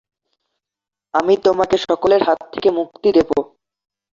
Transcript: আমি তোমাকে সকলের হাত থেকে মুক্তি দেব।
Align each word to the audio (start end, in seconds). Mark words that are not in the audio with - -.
আমি 1.13 1.33
তোমাকে 1.45 1.75
সকলের 1.87 2.21
হাত 2.27 2.39
থেকে 2.53 2.69
মুক্তি 2.77 3.09
দেব। 3.17 3.29